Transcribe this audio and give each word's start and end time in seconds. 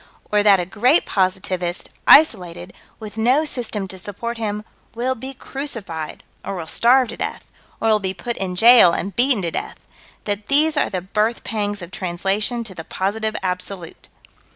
Or 0.31 0.41
that 0.41 0.59
a 0.59 0.65
great 0.65 1.05
positivist 1.05 1.91
isolated 2.07 2.73
with 2.99 3.17
no 3.17 3.45
system 3.45 3.87
to 3.89 3.99
support 3.99 4.39
him 4.39 4.65
will 4.95 5.13
be 5.13 5.35
crucified, 5.35 6.23
or 6.43 6.55
will 6.55 6.65
starve 6.65 7.09
to 7.09 7.17
death, 7.17 7.43
or 7.79 7.87
will 7.89 7.99
be 7.99 8.15
put 8.15 8.35
in 8.37 8.55
jail 8.55 8.93
and 8.93 9.15
beaten 9.15 9.43
to 9.43 9.51
death 9.51 9.75
that 10.25 10.47
these 10.47 10.75
are 10.75 10.89
the 10.89 11.01
birth 11.01 11.43
pangs 11.43 11.83
of 11.83 11.91
translation 11.91 12.63
to 12.63 12.73
the 12.73 12.83
Positive 12.83 13.35
Absolute. 13.43 14.09